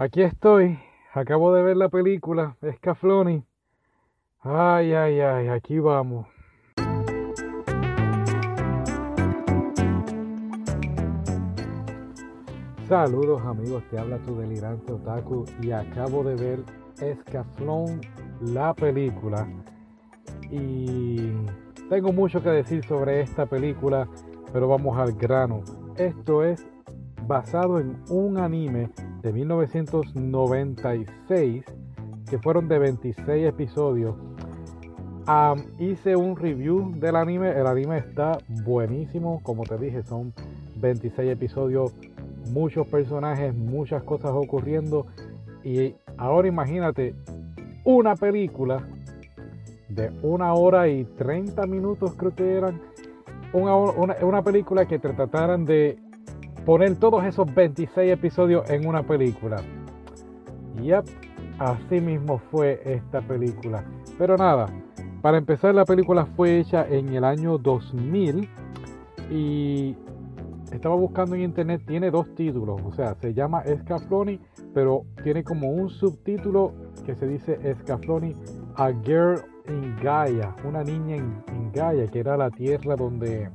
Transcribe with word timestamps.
Aquí 0.00 0.22
estoy. 0.22 0.78
Acabo 1.12 1.52
de 1.52 1.62
ver 1.62 1.76
la 1.76 1.90
película 1.90 2.56
Escafloni. 2.62 3.44
Ay, 4.40 4.94
ay, 4.94 5.20
ay, 5.20 5.48
aquí 5.48 5.78
vamos. 5.78 6.26
Saludos 12.88 13.42
amigos, 13.42 13.84
te 13.90 13.98
habla 13.98 14.16
tu 14.22 14.38
delirante 14.38 14.90
otaku 14.90 15.44
y 15.60 15.70
acabo 15.70 16.24
de 16.24 16.34
ver 16.34 16.64
Escaflón, 17.02 18.00
la 18.40 18.72
película. 18.72 19.46
Y 20.50 21.30
tengo 21.90 22.10
mucho 22.14 22.42
que 22.42 22.48
decir 22.48 22.82
sobre 22.86 23.20
esta 23.20 23.44
película, 23.44 24.08
pero 24.50 24.66
vamos 24.66 24.96
al 24.96 25.12
grano. 25.12 25.60
Esto 25.96 26.42
es 26.42 26.66
basado 27.26 27.78
en 27.78 28.02
un 28.08 28.38
anime 28.38 28.88
de 29.22 29.32
1996 29.32 31.64
que 32.28 32.38
fueron 32.38 32.68
de 32.68 32.78
26 32.78 33.46
episodios. 33.46 34.14
hice 35.78 36.16
un 36.16 36.36
review 36.36 36.92
del 36.96 37.16
anime, 37.16 37.50
el 37.50 37.66
anime 37.66 37.98
está 37.98 38.38
buenísimo, 38.64 39.40
como 39.42 39.64
te 39.64 39.76
dije, 39.78 40.02
son 40.02 40.32
26 40.76 41.30
episodios, 41.30 41.94
muchos 42.52 42.86
personajes, 42.86 43.54
muchas 43.54 44.02
cosas 44.04 44.30
ocurriendo. 44.32 45.06
Y 45.64 45.94
ahora 46.16 46.48
imagínate 46.48 47.14
una 47.84 48.14
película 48.14 48.86
de 49.88 50.12
una 50.22 50.54
hora 50.54 50.88
y 50.88 51.04
30 51.04 51.66
minutos 51.66 52.14
creo 52.16 52.34
que 52.34 52.56
eran, 52.56 52.80
una, 53.52 53.74
una 54.22 54.42
película 54.42 54.86
que 54.86 55.00
trataran 55.00 55.64
de 55.64 55.98
poner 56.64 56.96
todos 56.96 57.24
esos 57.24 57.52
26 57.54 58.12
episodios 58.12 58.68
en 58.70 58.86
una 58.86 59.02
película. 59.02 59.62
Yep, 60.82 61.04
así 61.58 62.00
mismo 62.00 62.38
fue 62.50 62.80
esta 62.84 63.20
película. 63.20 63.84
Pero 64.18 64.36
nada, 64.36 64.66
para 65.22 65.38
empezar 65.38 65.74
la 65.74 65.84
película 65.84 66.26
fue 66.26 66.60
hecha 66.60 66.86
en 66.88 67.14
el 67.14 67.24
año 67.24 67.58
2000 67.58 68.48
y 69.30 69.96
estaba 70.72 70.94
buscando 70.94 71.34
en 71.34 71.42
internet, 71.42 71.82
tiene 71.86 72.10
dos 72.10 72.34
títulos, 72.34 72.80
o 72.84 72.92
sea, 72.92 73.14
se 73.20 73.34
llama 73.34 73.60
Escafloni, 73.62 74.40
pero 74.72 75.04
tiene 75.22 75.42
como 75.42 75.70
un 75.70 75.90
subtítulo 75.90 76.72
que 77.04 77.14
se 77.14 77.26
dice 77.26 77.58
Escafloni, 77.62 78.36
A 78.76 78.92
Girl 79.04 79.42
in 79.68 79.96
Gaia, 80.02 80.54
una 80.64 80.84
niña 80.84 81.16
en, 81.16 81.42
en 81.48 81.72
Gaia, 81.72 82.06
que 82.06 82.20
era 82.20 82.36
la 82.36 82.50
tierra 82.50 82.96
donde 82.96 83.50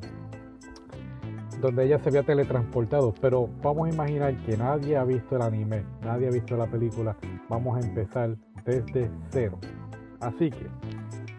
donde 1.65 1.85
ella 1.85 1.99
se 1.99 2.09
había 2.09 2.23
teletransportado. 2.23 3.13
Pero 3.21 3.49
vamos 3.61 3.87
a 3.87 3.93
imaginar 3.93 4.35
que 4.45 4.57
nadie 4.57 4.97
ha 4.97 5.03
visto 5.03 5.35
el 5.35 5.41
anime, 5.41 5.83
nadie 6.01 6.27
ha 6.27 6.31
visto 6.31 6.55
la 6.55 6.67
película. 6.67 7.15
Vamos 7.49 7.77
a 7.77 7.87
empezar 7.87 8.35
desde 8.65 9.09
cero. 9.29 9.57
Así 10.19 10.49
que, 10.49 10.67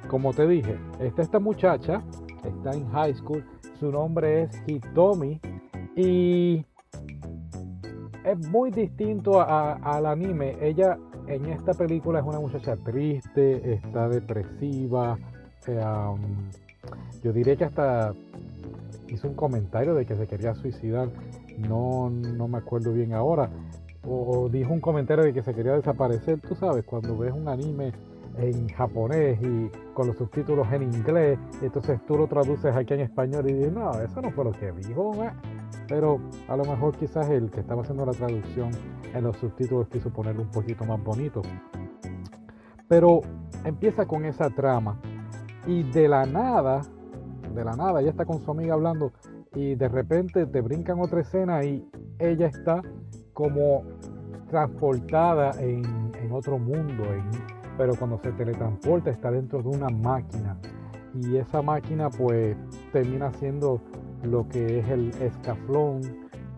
como 0.09 0.33
te 0.33 0.47
dije, 0.47 0.77
está 1.01 1.23
esta 1.23 1.39
muchacha, 1.39 2.03
está 2.45 2.73
en 2.73 2.89
high 2.91 3.15
school, 3.15 3.45
su 3.79 3.91
nombre 3.91 4.43
es 4.43 4.63
Hitomi 4.67 5.41
y 5.97 6.65
es 8.25 8.49
muy 8.49 8.71
distinto 8.71 9.41
al 9.41 10.07
anime. 10.07 10.57
Ella 10.61 10.99
en 11.27 11.47
esta 11.47 11.75
película 11.75 12.21
es 12.21 12.25
una 12.25 12.41
muchacha 12.41 12.77
triste, 12.77 13.75
está 13.75 14.09
depresiva. 14.09 15.19
Eh, 15.67 15.83
yo 17.23 17.33
diría 17.33 17.57
que 17.57 17.65
hasta 17.65 18.15
hizo 19.17 19.29
un 19.29 19.35
comentario 19.35 19.95
de 19.95 20.07
que 20.07 20.15
se 20.15 20.27
quería 20.27 20.55
suicidar, 20.55 21.09
no, 21.59 22.11
no 22.11 22.49
me 22.49 22.59
acuerdo 22.59 22.93
bien 22.93 23.13
ahora, 23.13 23.51
o 24.07 24.49
dijo 24.49 24.73
un 24.73 24.81
comentario 24.81 25.25
de 25.25 25.33
que 25.33 25.43
se 25.43 25.55
quería 25.55 25.73
desaparecer, 25.73 26.41
tú 26.41 26.55
sabes, 26.55 26.85
cuando 26.85 27.17
ves 27.19 27.33
un 27.33 27.49
anime 27.49 27.93
en 28.39 28.69
japonés 28.69 29.39
y 29.43 29.71
con 29.95 30.07
los 30.07 30.17
subtítulos 30.17 30.71
en 30.71 30.83
inglés, 30.83 31.39
entonces 31.63 31.99
tú 32.07 32.17
lo 32.17 32.27
traduces 32.27 32.75
aquí 32.75 32.95
en 32.95 33.01
español 33.01 33.49
y 33.49 33.55
dices, 33.55 33.73
no, 33.73 33.93
eso 34.01 34.21
no 34.21 34.31
fue 34.31 34.45
lo 34.45 34.53
que 34.53 34.71
dijo, 34.73 35.13
pero 35.89 36.21
a 36.49 36.57
lo 36.57 36.65
mejor 36.65 36.97
quizás 36.97 37.29
el 37.31 37.51
que 37.51 37.61
estaba 37.61 37.83
haciendo 37.83 38.05
la 38.05 38.13
traducción 38.13 38.71
en 39.15 39.25
los 39.25 39.37
subtítulos 39.39 39.89
quiso 39.89 40.11
ponerlo 40.11 40.43
un 40.43 40.51
poquito 40.51 40.85
más 40.85 41.03
bonito. 41.03 41.41
Pero 42.89 43.23
empieza 43.65 44.07
con 44.07 44.25
esa 44.27 44.51
trama 44.51 45.01
y 45.67 45.83
de 45.83 46.07
la 46.07 46.27
nada 46.27 46.83
de 47.57 47.65
la 47.65 47.75
nada, 47.75 48.01
ella 48.01 48.11
está 48.11 48.25
con 48.25 48.41
su 48.45 48.51
amiga 48.51 48.75
hablando 48.75 49.13
y 49.55 49.75
de 49.75 49.89
repente 49.89 50.47
te 50.47 50.61
brincan 50.61 51.01
otra 51.01 51.23
escena 51.23 51.65
y 51.65 51.89
ella 52.19 52.47
está 52.47 52.83
como 53.33 53.83
transportada 54.49 55.53
en, 55.61 55.85
otro 56.31 56.59
mundo, 56.59 57.05
pero 57.79 57.95
cuando 57.95 58.19
se 58.19 58.33
teletransporta 58.33 59.11
está 59.11 59.31
dentro 59.31 59.63
de 59.63 59.69
una 59.69 59.89
máquina. 59.89 60.59
Y 61.15 61.37
esa 61.37 61.63
máquina 61.63 62.11
pues 62.11 62.57
termina 62.93 63.33
siendo 63.35 63.81
lo 64.23 64.47
que 64.49 64.81
es 64.81 64.89
el 64.89 65.11
escaflón 65.21 66.01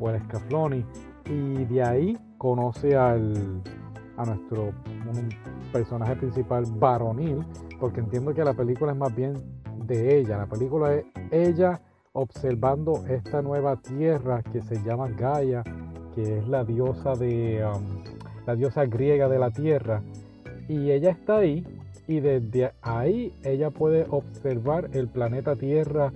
o 0.00 0.08
el 0.08 0.16
escafloni. 0.16 0.84
Y 1.26 1.64
de 1.66 1.82
ahí 1.82 2.18
conoce 2.38 2.96
al, 2.96 3.62
a 4.16 4.24
nuestro 4.24 4.72
personaje 5.70 6.16
principal 6.16 6.64
varonil 6.78 7.44
porque 7.78 8.00
entiendo 8.00 8.34
que 8.34 8.42
la 8.42 8.54
película 8.54 8.92
es 8.92 8.98
más 8.98 9.14
bien 9.14 9.34
de 9.86 10.18
ella. 10.18 10.38
La 10.38 10.46
película 10.46 10.94
es 10.94 11.04
ella 11.30 11.80
observando 12.12 13.04
esta 13.06 13.42
nueva 13.42 13.76
tierra 13.76 14.42
que 14.42 14.60
se 14.62 14.82
llama 14.82 15.08
Gaia, 15.08 15.62
que 16.14 16.38
es 16.38 16.48
la 16.48 16.64
diosa 16.64 17.14
de 17.14 17.64
um, 17.64 18.02
la 18.46 18.56
diosa 18.56 18.86
griega 18.86 19.28
de 19.28 19.38
la 19.38 19.50
tierra. 19.50 20.02
Y 20.68 20.90
ella 20.90 21.10
está 21.10 21.38
ahí 21.38 21.64
y 22.06 22.20
desde 22.20 22.72
ahí 22.80 23.32
ella 23.44 23.70
puede 23.70 24.06
observar 24.08 24.88
el 24.94 25.08
planeta 25.08 25.54
Tierra 25.54 26.12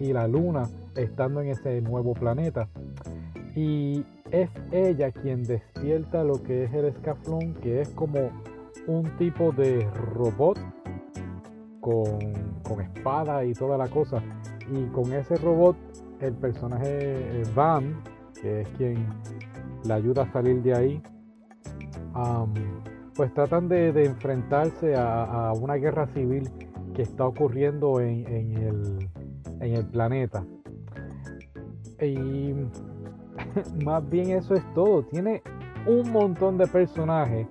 y 0.00 0.12
la 0.12 0.26
luna 0.26 0.68
estando 0.96 1.40
en 1.40 1.50
ese 1.50 1.80
nuevo 1.80 2.14
planeta. 2.14 2.68
Y 3.54 4.04
es 4.32 4.50
ella 4.72 5.12
quien 5.12 5.44
despierta 5.44 6.24
lo 6.24 6.42
que 6.42 6.64
es 6.64 6.74
el 6.74 6.86
escaflón, 6.86 7.54
que 7.54 7.80
es 7.80 7.88
como 7.90 8.30
un 8.88 9.16
tipo 9.16 9.52
de 9.52 9.88
robot 10.14 10.58
con, 12.62 12.80
espada 12.80 13.44
y 13.44 13.52
toda 13.52 13.78
la 13.78 13.88
cosa. 13.88 14.22
Y 14.70 14.84
con 14.86 15.12
ese 15.12 15.36
robot, 15.36 15.76
el 16.20 16.34
personaje 16.34 17.42
Van, 17.54 18.02
que 18.40 18.62
es 18.62 18.68
quien 18.76 19.06
le 19.84 19.94
ayuda 19.94 20.24
a 20.24 20.32
salir 20.32 20.62
de 20.62 20.74
ahí, 20.74 21.02
pues 23.14 23.32
tratan 23.32 23.68
de, 23.68 23.88
enfrentarse 24.04 24.94
a, 24.96 25.52
una 25.58 25.74
guerra 25.74 26.06
civil 26.08 26.50
que 26.94 27.02
está 27.02 27.26
ocurriendo 27.26 28.00
en, 28.00 28.26
el, 28.26 29.08
en 29.60 29.74
el 29.74 29.86
planeta. 29.86 30.44
Y 32.00 32.52
más 33.84 34.08
bien 34.08 34.30
eso 34.30 34.54
es 34.54 34.74
todo. 34.74 35.04
Tiene 35.04 35.42
un 35.86 36.10
montón 36.12 36.58
de 36.58 36.66
personajes 36.66 37.46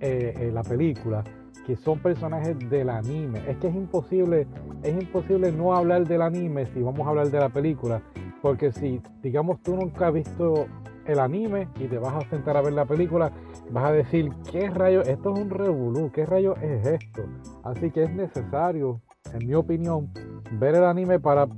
eh, 0.00 0.34
en 0.36 0.54
la 0.54 0.62
película 0.62 1.24
que 1.68 1.76
son 1.76 1.98
personajes 1.98 2.58
del 2.70 2.88
anime. 2.88 3.42
Es 3.46 3.58
que 3.58 3.66
es 3.66 3.74
imposible, 3.74 4.46
es 4.82 5.02
imposible 5.02 5.52
no 5.52 5.74
hablar 5.74 6.08
del 6.08 6.22
anime 6.22 6.64
si 6.72 6.80
vamos 6.80 7.06
a 7.06 7.10
hablar 7.10 7.30
de 7.30 7.38
la 7.38 7.50
película. 7.50 8.00
Porque 8.40 8.72
si, 8.72 9.02
digamos, 9.22 9.62
tú 9.62 9.76
nunca 9.76 10.06
has 10.06 10.14
visto 10.14 10.66
el 11.04 11.18
anime 11.18 11.68
y 11.78 11.84
te 11.84 11.98
vas 11.98 12.24
a 12.24 12.30
sentar 12.30 12.56
a 12.56 12.62
ver 12.62 12.72
la 12.72 12.86
película, 12.86 13.30
vas 13.70 13.84
a 13.84 13.92
decir, 13.92 14.30
¿qué 14.50 14.70
rayo? 14.70 15.02
Esto 15.02 15.34
es 15.34 15.40
un 15.40 15.50
revolú, 15.50 16.10
¿qué 16.10 16.24
rayo 16.24 16.56
es 16.56 16.86
esto? 16.86 17.24
Así 17.64 17.90
que 17.90 18.04
es 18.04 18.14
necesario, 18.14 19.02
en 19.34 19.46
mi 19.46 19.52
opinión, 19.52 20.10
ver 20.52 20.74
el 20.74 20.84
anime 20.84 21.20
para, 21.20 21.48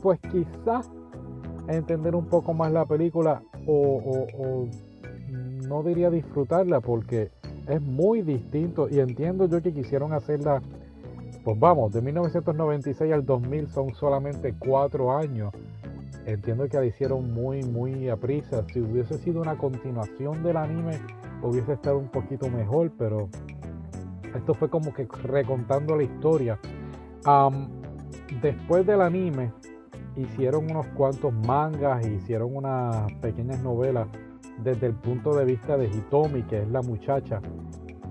pues 0.00 0.18
quizás, 0.32 0.90
entender 1.68 2.14
un 2.14 2.24
poco 2.24 2.54
más 2.54 2.72
la 2.72 2.86
película 2.86 3.42
o, 3.66 3.98
o 4.38 4.68
no 5.68 5.82
diría 5.82 6.08
disfrutarla 6.08 6.80
porque 6.80 7.32
es 7.68 7.82
muy 7.82 8.22
distinto 8.22 8.88
y 8.88 9.00
entiendo 9.00 9.46
yo 9.46 9.60
que 9.60 9.72
quisieron 9.72 10.12
hacerla, 10.12 10.62
pues 11.44 11.58
vamos, 11.58 11.92
de 11.92 12.00
1996 12.00 13.12
al 13.12 13.24
2000 13.24 13.68
son 13.68 13.94
solamente 13.94 14.54
cuatro 14.58 15.16
años. 15.16 15.52
Entiendo 16.24 16.68
que 16.68 16.76
la 16.76 16.86
hicieron 16.86 17.32
muy, 17.32 17.62
muy 17.62 18.08
a 18.08 18.16
prisa. 18.16 18.64
Si 18.72 18.80
hubiese 18.80 19.18
sido 19.18 19.40
una 19.40 19.56
continuación 19.56 20.42
del 20.42 20.56
anime, 20.56 20.98
hubiese 21.42 21.74
estado 21.74 21.98
un 21.98 22.08
poquito 22.08 22.48
mejor, 22.48 22.90
pero 22.98 23.28
esto 24.34 24.54
fue 24.54 24.68
como 24.68 24.92
que 24.92 25.06
recontando 25.22 25.96
la 25.96 26.02
historia. 26.02 26.58
después 28.42 28.86
del 28.86 29.02
anime, 29.02 29.52
hicieron 30.16 30.70
unos 30.70 30.86
cuantos 30.88 31.32
mangas, 31.32 32.04
hicieron 32.06 32.56
unas 32.56 33.12
pequeñas 33.14 33.62
novelas 33.62 34.08
desde 34.62 34.86
el 34.86 34.94
punto 34.94 35.34
de 35.34 35.44
vista 35.44 35.76
de 35.76 35.86
Hitomi, 35.86 36.42
que 36.42 36.62
es 36.62 36.68
la 36.68 36.82
muchacha, 36.82 37.40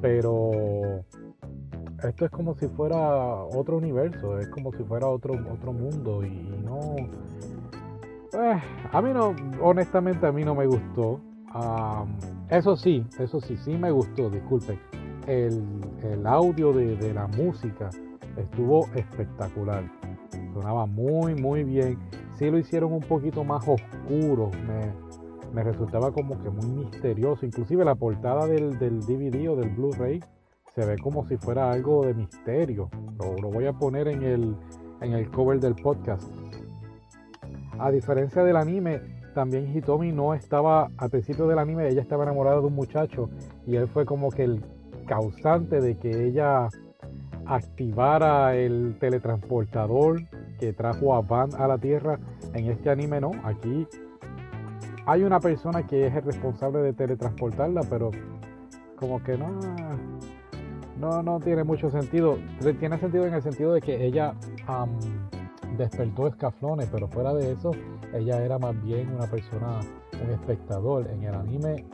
pero 0.01 0.51
esto 2.03 2.25
es 2.25 2.31
como 2.31 2.55
si 2.55 2.67
fuera 2.67 2.97
otro 2.97 3.77
universo, 3.77 4.37
es 4.37 4.47
como 4.49 4.71
si 4.73 4.83
fuera 4.83 5.07
otro, 5.07 5.33
otro 5.51 5.73
mundo 5.73 6.23
y, 6.23 6.29
no... 6.63 6.95
Eh, 8.33 8.61
a 8.91 9.01
mí 9.01 9.13
no, 9.13 9.33
honestamente 9.61 10.27
a 10.27 10.31
mí 10.31 10.43
no 10.43 10.55
me 10.55 10.67
gustó. 10.67 11.21
eso 12.49 12.75
sí, 12.75 13.05
eso 13.17 13.39
sí, 13.39 13.55
sí 13.57 13.77
me 13.77 13.91
gustó, 13.91 14.29
disculpen. 14.29 14.77
El, 15.25 15.63
el 16.03 16.27
audio 16.27 16.73
de, 16.73 16.97
de, 16.97 17.13
la 17.13 17.27
música 17.27 17.89
estuvo 18.35 18.87
espectacular. 18.93 19.89
Sonaba 20.53 20.85
muy, 20.85 21.33
muy 21.35 21.63
bien. 21.63 21.97
Sí 22.37 22.51
lo 22.51 22.57
hicieron 22.57 22.91
un 22.91 23.01
poquito 23.01 23.43
más 23.43 23.65
oscuro. 23.67 24.51
Me, 24.67 24.91
me 25.53 25.63
resultaba 25.63 26.11
como 26.11 26.41
que 26.41 26.49
muy 26.49 26.85
misterioso. 26.85 27.45
Inclusive 27.45 27.85
la 27.85 27.95
portada 27.95 28.47
del, 28.47 28.77
del 28.79 28.99
DVD 29.01 29.49
o 29.49 29.55
del 29.55 29.69
Blu-ray 29.69 30.21
se 30.75 30.85
ve 30.85 30.97
como 30.97 31.25
si 31.25 31.37
fuera 31.37 31.71
algo 31.71 32.05
de 32.05 32.13
misterio. 32.13 32.89
Lo, 33.41 33.49
voy 33.49 33.65
a 33.65 33.73
poner 33.73 34.09
en 34.09 34.23
el, 34.23 34.55
en 35.01 35.13
el 35.13 35.31
cover 35.31 35.59
del 35.59 35.75
podcast. 35.75 36.29
A 37.79 37.91
diferencia 37.91 38.43
del 38.43 38.57
anime, 38.57 38.99
también 39.33 39.75
Hitomi 39.75 40.11
no 40.11 40.33
estaba, 40.33 40.89
al 40.97 41.09
principio 41.09 41.47
del 41.47 41.59
anime, 41.59 41.87
ella 41.87 42.01
estaba 42.01 42.23
enamorada 42.23 42.59
de 42.59 42.67
un 42.67 42.75
muchacho 42.75 43.29
y 43.65 43.77
él 43.77 43.87
fue 43.87 44.05
como 44.05 44.31
que 44.31 44.43
el 44.43 44.63
causante 45.07 45.79
de 45.79 45.97
que 45.97 46.27
ella 46.27 46.67
activara 47.45 48.55
el 48.55 48.97
teletransportador 48.99 50.23
que 50.59 50.73
trajo 50.73 51.15
a 51.15 51.21
Van 51.21 51.49
a 51.57 51.67
la 51.67 51.77
Tierra. 51.77 52.19
En 52.53 52.69
este 52.69 52.89
anime 52.89 53.21
no, 53.21 53.31
aquí 53.43 53.87
hay 55.05 55.23
una 55.23 55.39
persona 55.39 55.85
que 55.85 56.07
es 56.07 56.15
el 56.15 56.23
responsable 56.23 56.79
de 56.79 56.93
teletransportarla, 56.93 57.81
pero 57.89 58.11
como 58.95 59.21
que 59.23 59.37
no, 59.37 59.59
no, 60.99 61.21
no 61.21 61.39
tiene 61.39 61.63
mucho 61.63 61.89
sentido. 61.89 62.37
Tiene 62.79 62.97
sentido 62.97 63.25
en 63.25 63.33
el 63.33 63.41
sentido 63.41 63.73
de 63.73 63.81
que 63.81 64.05
ella 64.05 64.33
despertó 65.77 66.27
escaflones, 66.27 66.89
pero 66.91 67.07
fuera 67.07 67.33
de 67.33 67.51
eso, 67.51 67.71
ella 68.13 68.43
era 68.43 68.57
más 68.57 68.81
bien 68.83 69.13
una 69.13 69.27
persona, 69.27 69.79
un 70.23 70.31
espectador. 70.31 71.07
En 71.07 71.23
el 71.23 71.35
anime, 71.35 71.85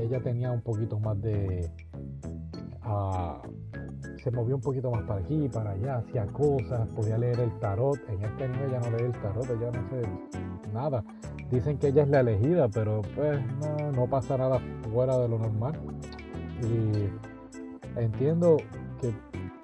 ella 0.00 0.20
tenía 0.20 0.50
un 0.50 0.62
poquito 0.62 0.98
más 0.98 1.20
de. 1.20 1.70
Uh, 2.84 3.38
se 4.22 4.30
movió 4.30 4.56
un 4.56 4.60
poquito 4.60 4.90
más 4.90 5.02
para 5.02 5.20
aquí, 5.20 5.48
para 5.48 5.70
allá, 5.70 5.96
hacía 5.98 6.26
cosas, 6.26 6.88
podía 6.88 7.18
leer 7.18 7.38
el 7.40 7.52
tarot. 7.58 7.98
En 8.08 8.24
este 8.24 8.44
anime 8.44 8.70
ya 8.70 8.80
no 8.80 8.96
lee 8.96 9.04
el 9.04 9.12
tarot, 9.12 9.44
ella 9.50 9.70
no 9.70 9.88
sé 9.88 10.72
nada. 10.72 11.04
Dicen 11.50 11.78
que 11.78 11.88
ella 11.88 12.02
es 12.02 12.08
la 12.08 12.20
elegida, 12.20 12.68
pero 12.68 13.02
pues 13.14 13.40
no, 13.94 14.06
pasa 14.06 14.36
nada 14.36 14.60
fuera 14.92 15.16
de 15.18 15.28
lo 15.28 15.38
normal. 15.38 15.78
Y 16.62 18.00
entiendo 18.00 18.56
que 19.00 19.12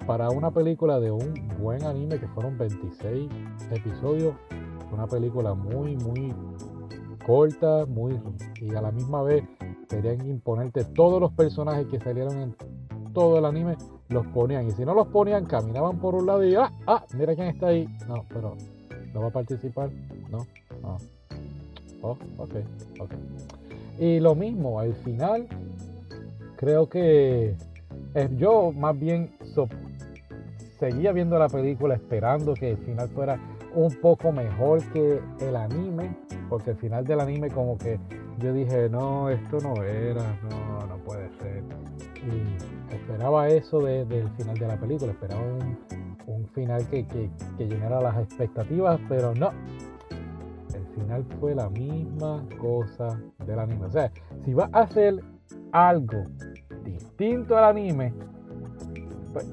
para 0.05 0.29
una 0.29 0.51
película 0.51 0.99
de 0.99 1.11
un 1.11 1.33
buen 1.59 1.83
anime, 1.83 2.19
que 2.19 2.27
fueron 2.29 2.57
26 2.57 3.29
episodios, 3.71 4.35
una 4.93 5.07
película 5.07 5.53
muy, 5.53 5.97
muy 5.97 6.33
corta, 7.25 7.85
muy 7.85 8.19
y 8.61 8.75
a 8.75 8.81
la 8.81 8.91
misma 8.91 9.23
vez 9.23 9.43
querían 9.89 10.25
imponerte 10.27 10.85
todos 10.85 11.19
los 11.19 11.31
personajes 11.33 11.87
que 11.87 11.99
salieron 11.99 12.37
en 12.37 12.55
todo 13.13 13.39
el 13.39 13.45
anime, 13.45 13.77
los 14.09 14.25
ponían. 14.27 14.67
Y 14.67 14.71
si 14.71 14.85
no 14.85 14.93
los 14.93 15.07
ponían, 15.07 15.45
caminaban 15.45 15.99
por 15.99 16.15
un 16.15 16.25
lado 16.25 16.43
y 16.43 16.55
ah, 16.55 16.71
ah, 16.87 17.05
mira 17.15 17.35
quién 17.35 17.47
está 17.47 17.67
ahí. 17.67 17.87
No, 18.07 18.25
pero 18.29 18.55
no 19.13 19.21
va 19.21 19.27
a 19.27 19.31
participar. 19.31 19.89
No, 20.29 20.39
no. 20.81 20.97
Oh, 22.03 22.17
ok, 22.37 22.55
ok. 22.99 23.11
Y 23.97 24.19
lo 24.19 24.35
mismo, 24.35 24.79
al 24.79 24.93
final, 24.93 25.47
creo 26.57 26.87
que 26.87 27.55
eh, 28.13 28.29
yo 28.37 28.71
más 28.71 28.99
bien 28.99 29.31
seguía 30.79 31.11
viendo 31.13 31.39
la 31.39 31.47
película 31.47 31.95
esperando 31.95 32.53
que 32.53 32.71
el 32.71 32.77
final 32.77 33.09
fuera 33.09 33.39
un 33.73 33.89
poco 34.01 34.31
mejor 34.31 34.83
que 34.91 35.19
el 35.39 35.55
anime, 35.55 36.15
porque 36.49 36.71
el 36.71 36.77
final 36.77 37.05
del 37.05 37.21
anime 37.21 37.49
como 37.49 37.77
que 37.77 37.99
yo 38.39 38.53
dije, 38.53 38.89
no, 38.89 39.29
esto 39.29 39.57
no 39.61 39.81
era, 39.81 40.37
no, 40.49 40.85
no 40.87 40.97
puede 41.05 41.29
ser. 41.39 41.63
Y 42.25 42.93
esperaba 42.93 43.47
eso 43.47 43.79
del 43.79 44.29
final 44.37 44.57
de 44.57 44.67
la 44.67 44.77
película, 44.77 45.11
esperaba 45.11 45.41
un, 45.41 46.47
final 46.53 46.87
que, 46.87 47.05
llenara 47.57 47.99
las 47.99 48.17
expectativas, 48.17 48.99
pero 49.09 49.33
no, 49.33 49.51
final 50.93 51.25
fue 51.39 51.55
la 51.55 51.69
misma 51.69 52.43
cosa 52.59 53.19
del 53.45 53.59
anime. 53.59 53.85
O 53.85 53.89
sea, 53.89 54.11
si 54.43 54.53
va 54.53 54.69
a 54.71 54.81
hacer 54.81 55.23
algo 55.71 56.25
distinto 56.83 57.57
al 57.57 57.65
anime, 57.65 58.13
pues 59.33 59.51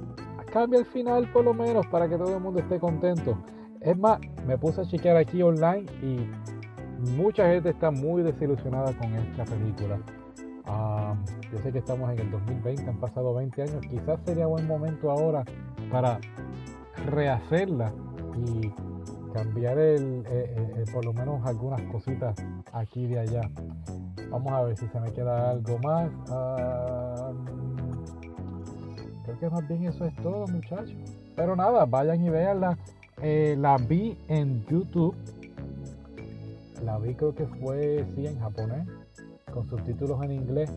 cambia 0.53 0.81
el 0.81 0.87
final 0.87 1.31
por 1.33 1.45
lo 1.45 1.55
menos 1.55 1.87
para 1.87 2.09
que 2.09 2.17
todo 2.17 2.35
el 2.35 2.41
mundo 2.41 2.61
esté 2.61 2.79
contento. 2.79 3.39
Es 3.81 3.97
más, 3.97 4.21
me 4.47 4.59
puse 4.59 4.83
a 4.83 4.85
chequear 4.85 5.17
aquí 5.17 5.43
online 5.43 5.87
y 6.03 6.29
mucha 7.17 7.49
gente 7.49 7.71
está 7.71 7.91
muy 7.91 8.23
desilusionada 8.23 8.93
con 8.93 9.15
esta 9.15 9.45
película. 9.45 9.99
yo 11.53 11.59
sé 11.63 11.73
que 11.73 11.79
estamos 11.79 12.11
en 12.13 12.19
el 12.19 12.31
2020, 12.31 12.89
han 12.89 13.01
pasado 13.01 13.35
20 13.35 13.63
años, 13.63 13.81
quizás 13.89 14.21
sería 14.25 14.47
buen 14.47 14.67
momento 14.67 15.11
ahora 15.11 15.45
para 15.91 16.19
rehacerla 17.07 17.93
y 18.37 18.73
cambiar 19.33 19.79
el, 19.79 20.25
por 20.93 21.05
lo 21.05 21.13
menos 21.13 21.45
algunas 21.47 21.81
cositas 21.83 22.35
aquí 22.73 23.07
de 23.07 23.21
allá. 23.21 23.51
Vamos 24.31 24.53
a 24.53 24.63
ver 24.63 24.77
si 24.77 24.87
se 24.89 25.01
me 25.01 25.13
queda 25.13 25.51
algo 25.51 25.79
más. 25.79 26.11
creo 29.25 29.39
que 29.39 29.51
más 29.51 29.69
bien 29.69 29.85
eso 29.85 30.05
es 30.05 30.15
todo, 30.17 30.47
muchachos. 30.47 30.95
Pero 31.37 31.57
nada, 31.57 31.85
vayan 31.87 32.25
y 32.25 32.29
veanla. 32.29 32.79
Eh, 33.23 33.57
la 33.59 33.77
vi 33.77 34.17
en 34.29 34.65
YouTube. 34.67 35.15
La 36.85 36.99
vi 36.99 37.15
creo 37.15 37.35
que 37.35 37.47
fue, 37.47 38.07
sí, 38.15 38.27
en 38.27 38.39
japonés, 38.41 38.87
con 39.53 39.69
subtítulos 39.69 40.23
en 40.23 40.33
inglés. 40.33 40.71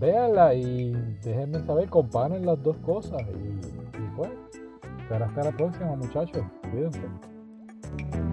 Véanla 0.00 0.54
y 0.54 0.92
déjenme 1.22 1.60
saber, 1.66 1.88
comparen 1.88 2.46
las 2.46 2.62
dos 2.62 2.76
cosas. 2.78 3.22
Y, 3.22 3.98
y 3.98 4.16
pues, 4.16 4.30
hasta 5.10 5.44
la 5.44 5.52
próxima, 5.52 5.94
muchachos. 5.96 6.44
Cuídense. 6.70 7.35
Thank 7.98 8.14
you. 8.14 8.25